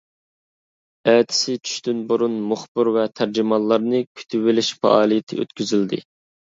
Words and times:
ئەتىسى 1.13 1.57
چۈشتىن 1.67 2.01
بۇرۇن 2.09 2.39
مۇخبىر 2.53 2.93
ۋە 2.97 3.05
تەرجىمانلارنى 3.21 4.03
كۈتۈۋېلىش 4.11 4.75
پائالىيىتى 4.85 5.43
ئۆتكۈزۈلدى. 5.43 6.07